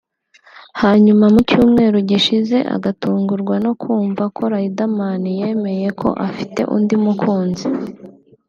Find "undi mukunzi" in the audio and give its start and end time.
6.75-7.67